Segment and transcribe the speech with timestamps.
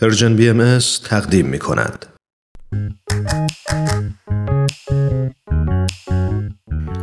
[0.00, 2.06] پرژن بی ام تقدیم می کند.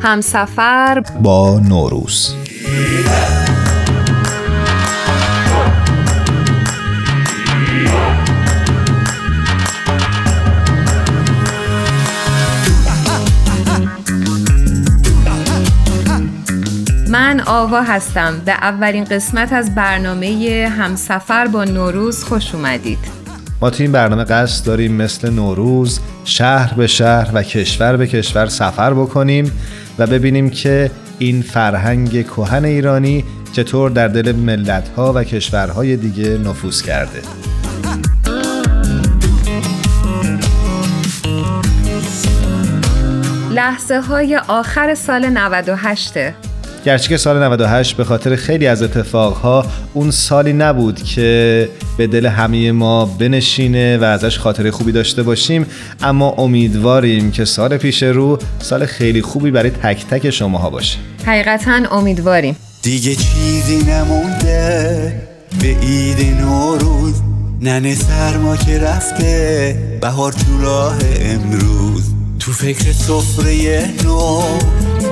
[0.02, 2.34] همسفر با نوروز
[17.48, 18.42] آوا هستم.
[18.46, 23.24] به اولین قسمت از برنامه همسفر با نوروز خوش اومدید.
[23.62, 28.46] ما تو این برنامه قصد داریم مثل نوروز شهر به شهر و کشور به کشور
[28.46, 29.52] سفر بکنیم
[30.00, 36.82] و ببینیم که این فرهنگ کهن ایرانی چطور در دل ملتها و کشورهای دیگه نفوذ
[36.82, 37.22] کرده.
[43.52, 46.14] لحظه های آخر سال 98
[46.86, 52.26] گرچه که سال 98 به خاطر خیلی از اتفاقها اون سالی نبود که به دل
[52.26, 55.66] همه ما بنشینه و ازش خاطره خوبی داشته باشیم
[56.02, 60.98] اما امیدواریم که سال پیش رو سال خیلی خوبی برای تک تک شماها باشه.
[61.26, 62.56] حقیقتا امیدواریم.
[62.82, 65.14] دیگه چیزی نمونده
[65.62, 67.14] به عید نوروز.
[67.62, 72.04] ننه سرما که رفته بهار تو راه امروز.
[72.40, 74.42] تو فکر سفره نو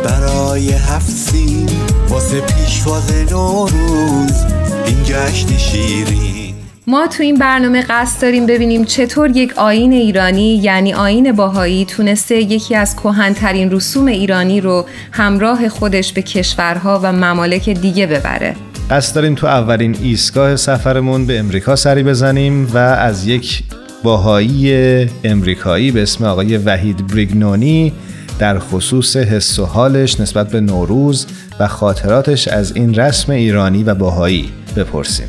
[0.03, 1.69] برای هفت سین
[2.09, 4.43] واسه پیشواز نوروز
[4.85, 6.55] این جشن شیرین.
[6.87, 12.35] ما تو این برنامه قصد داریم ببینیم چطور یک آین ایرانی یعنی آین باهایی تونسته
[12.35, 18.55] یکی از کهنترین رسوم ایرانی رو همراه خودش به کشورها و ممالک دیگه ببره.
[18.89, 23.63] قصد داریم تو اولین ایستگاه سفرمون به امریکا سری بزنیم و از یک
[24.03, 27.93] باهایی امریکایی به اسم آقای وحید بریگنونی
[28.41, 31.27] در خصوص حس و حالش نسبت به نوروز
[31.59, 35.27] و خاطراتش از این رسم ایرانی و باهایی بپرسیم.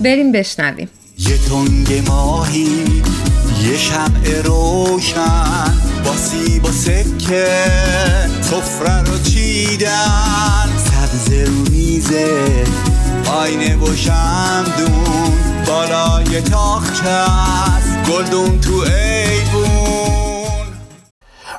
[0.00, 0.88] بریم بشنویم.
[1.18, 2.68] یه تنگ ماهی
[3.62, 7.46] یه شمع روشن با سیب و سکه
[8.40, 10.68] سفره رو چیدن.
[10.76, 12.64] سبز رو میزه
[13.26, 15.32] آینه و شمدون
[15.66, 18.10] بالای تاخچه است.
[18.10, 19.63] گلدون تو ایوون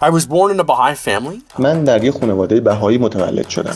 [0.07, 1.41] I was born in a Baha'i family.
[1.59, 3.75] من در یک خانواده بهایی متولد شدم.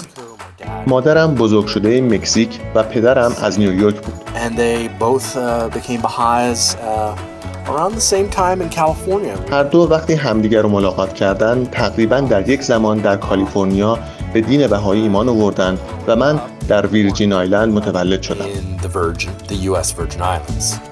[0.88, 4.13] مادرم بزرگ شده مکزیک و پدرم از نیویورک بود.
[4.35, 9.51] and they both uh, became Baha'is uh, around the same time in California.
[9.51, 14.00] هر دو وقتی همدیگر رو ملاقات کردن تقریبا در یک زمان در کالیفرنیا
[14.34, 18.46] به دین بهایی ایمان آوردن و من در ویرجین آیلند متولد شدم.
[18.46, 19.91] in the Virgin, the U.S.
[19.91, 20.89] Virgin Islands.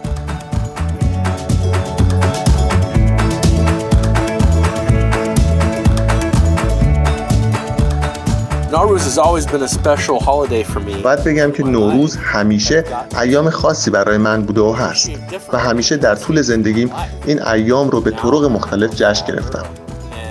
[11.03, 12.83] باید بگم که نوروز همیشه
[13.21, 15.09] ایام خاصی برای من بوده و هست
[15.53, 16.91] و همیشه در طول زندگیم
[17.25, 19.63] این ایام رو به طرق مختلف جشن گرفتم.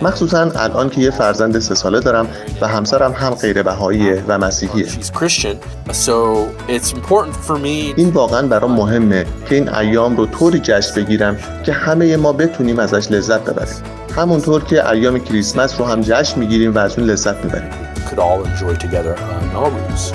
[0.03, 2.29] مخصوصا الان که یه فرزند سه ساله دارم
[2.61, 4.87] و همسرم هم غیر بهاییه و مسیحیه.
[4.87, 5.57] She's Christian,
[5.93, 6.37] so
[6.69, 11.37] it's important for me این واقعا برام مهمه که این ایام رو طوری جشن بگیرم
[11.65, 13.75] که همه ما بتونیم ازش لذت ببریم.
[14.17, 17.86] همونطور که ایام کریسمس رو هم جشن می‌گیریم و از اون لذت می‌بریم.
[18.07, 20.13] Could all enjoy together on Nowruz.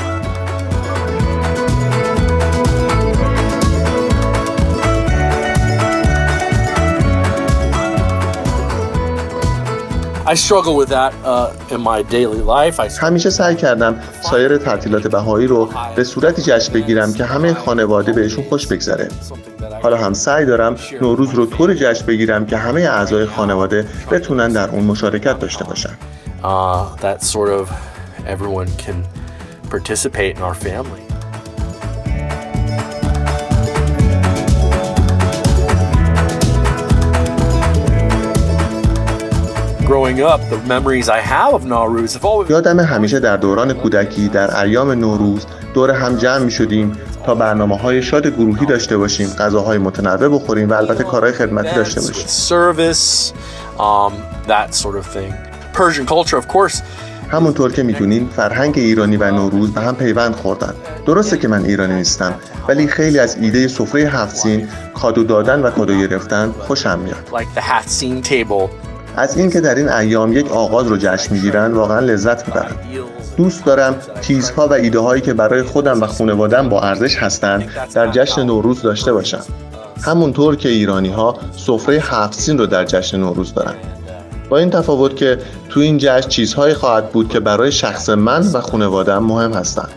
[10.34, 12.80] I struggle with that uh, in my daily life.
[12.80, 18.12] I همیشه سعی کردم سایر تعطیلات بهایی رو به صورتی جشن بگیرم که همه خانواده
[18.12, 19.08] بهشون خوش بگذره
[19.84, 24.70] حالا هم سعی دارم نوروز رو طوری جشن بگیرم که همه اعضای خانواده بتونن در
[24.70, 25.98] اون مشارکت داشته باشن
[26.44, 27.72] uh, that sort of
[28.26, 29.06] everyone can
[29.70, 31.02] participate in our family.
[39.86, 44.28] Growing up, the memories I have of Nowruz have always یادم همیشه در دوران کودکی
[44.28, 49.30] در ایام نوروز دور هم جمع می شدیم تا برنامه های شاد گروهی داشته باشیم
[49.30, 52.26] غذاهای متنوع بخوریم و البته کارهای خدمتی داشته with باشیم
[55.74, 56.82] Persian culture, of course,
[57.32, 60.74] همونطور که می‌دونین فرهنگ ایرانی و نوروز به هم پیوند خوردن.
[61.06, 62.34] درسته که من ایرانی نیستم
[62.68, 67.18] ولی خیلی از ایده سفره هفت سین کادو دادن و کادو گرفتن خوشم میاد.
[67.32, 68.70] Like the Hatzin table,
[69.16, 72.76] از اینکه در این ایام یک آغاز رو جشن می‌گیرن واقعا لذت می‌برم
[73.38, 78.12] دوست دارم چیزها و ایده هایی که برای خودم و خانوادم با ارزش هستند در
[78.12, 79.44] جشن نوروز داشته باشم.
[80.02, 83.74] همونطور که ایرانی ها سفره هفت سین رو در جشن نوروز دارن.
[84.52, 85.38] با این تفاوت که
[85.70, 89.92] تو این جشن چیزهایی خواهد بود که برای شخص من و خانواده‌ام مهم هستند.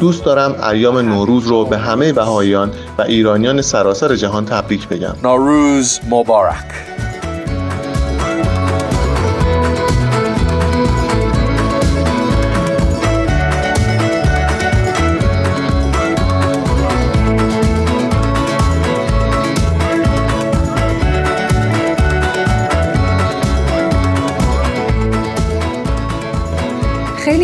[0.00, 5.16] دوست دارم ایام نوروز رو به همه بهاییان و ایرانیان سراسر جهان تبریک بگم.
[5.22, 6.95] نوروز مبارک.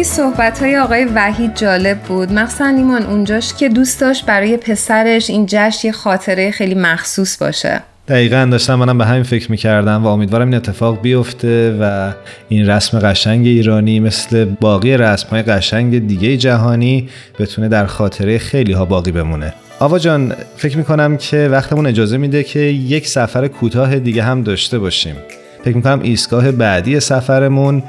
[0.03, 2.33] خیلی صحبت های آقای وحید جالب بود.
[2.33, 7.81] مخصوصا ایمان اونجاش که دوست داشت برای پسرش این جشن یه خاطره خیلی مخصوص باشه.
[8.09, 12.13] دقیقا داشتم منم به همین فکر می‌کردم و امیدوارم این اتفاق بیفته و
[12.49, 17.09] این رسم قشنگ ایرانی مثل باقی رسم های قشنگ دیگه جهانی
[17.39, 19.55] بتونه در خاطره خیلی ها باقی بمونه.
[19.79, 24.79] آوا جان فکر می‌کنم که وقتمون اجازه میده که یک سفر کوتاه دیگه هم داشته
[24.79, 25.17] باشیم.
[25.65, 27.83] فکر می‌کنم ایستگاه بعدی سفرمون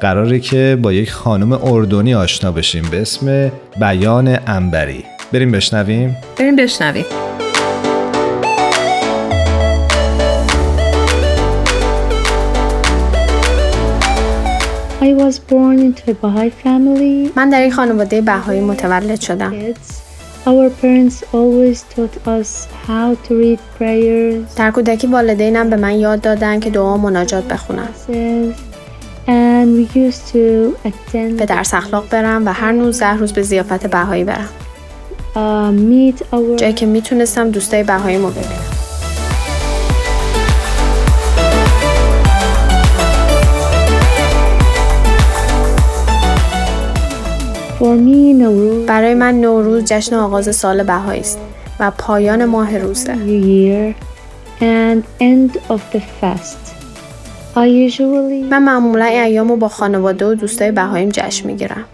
[0.00, 6.56] قراره که با یک خانم اردنی آشنا بشیم به اسم بیان انبری بریم بشنویم بریم
[6.56, 7.04] بشنویم
[15.00, 17.30] I was born into a Baha'i family.
[17.36, 19.54] من در یک خانواده بهایی متولد شدم.
[20.46, 24.56] Our parents always taught us how to read prayers.
[24.56, 27.88] در کودکی والدینم به من یاد دادن که دعا و مناجات بخونم.
[29.28, 33.86] And we used to attend به درس اخلاق برم و هر 19 روز به زیافت
[33.86, 34.48] بهایی برم.
[35.34, 35.38] uh,
[35.90, 38.48] meet our جایی که می‌تونستم دوستای بهایی رو ببینم.
[47.78, 51.38] For me, Nowruz برای من نوروز جشن آغاز سال بهایی است
[51.80, 53.14] و پایان ماه روزه.
[53.14, 53.94] Year
[54.60, 56.67] and end of the fast.
[58.50, 61.84] من معمولا ایامو با خانواده و دوستای بهاییم جشن می‌گیرم.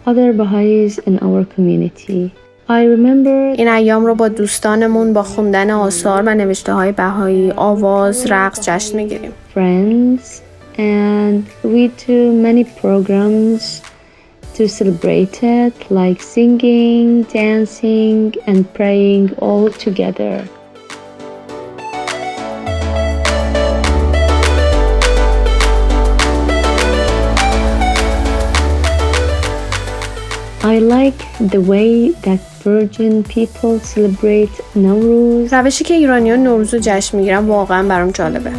[3.57, 8.97] این ایام رو با دوستانمون با خوندن آثار و نوشته های بهایی آواز رقص جشن
[8.97, 9.33] می‌گیریم.
[14.59, 18.19] To celebrate it, like singing, dancing,
[18.51, 20.64] and praying all together.
[30.75, 31.21] I like
[31.55, 31.91] the way
[32.26, 38.50] that Virgin people celebrate Nowruz روشی که ایرانیان نوروز رو جشن می‌گیرن واقعا برام جالبه.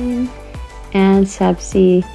[0.93, 2.05] and sabzi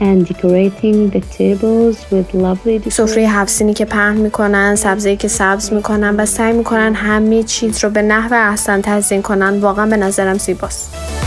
[0.00, 6.16] and decorating the tables with lovely سفره هفسینی که پهن می‌کنن، سبزی که سبز می‌کنن
[6.16, 11.19] و سعی می‌کنن همه چیز رو به نحو احسن تزیین کنن واقعا به نظرم زیباست.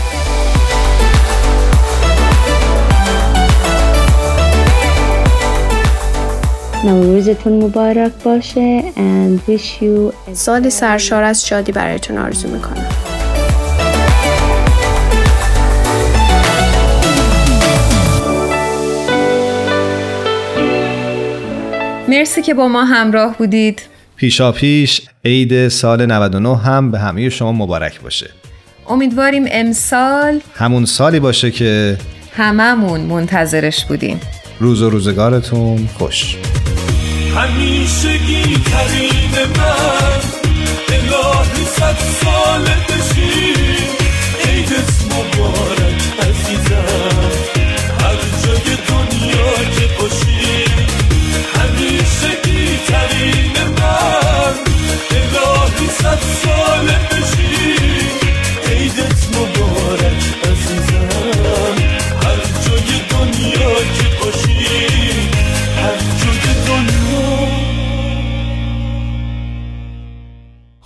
[6.84, 12.86] نوروزتون مبارک باشه and wish you سالی سرشار از شادی برایتون آرزو می‌کنم.
[22.08, 23.82] مرسی که با ما همراه بودید.
[24.16, 28.30] پیشا پیش عید سال 99 هم به همه شما مبارک باشه.
[28.88, 31.96] امیدواریم امسال همون سالی باشه که
[32.36, 34.20] هممون منتظرش بودیم
[34.60, 36.36] روز و روزگارتون خوش.
[37.36, 40.20] همیشگی ترین من
[40.88, 42.93] الهی صد سال